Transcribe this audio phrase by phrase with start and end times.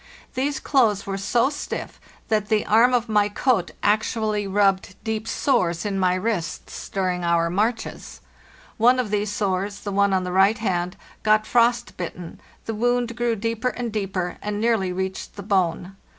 [0.33, 5.85] These clothes were so stiff that the arm of my coat actually rubbed deep sores
[5.85, 8.19] in my wrists during our marches;
[8.77, 13.69] one of these sores—the one on the right hand—got frost bitten, the wound grew deeper
[13.69, 15.95] and deeper, and nearly reached the bone.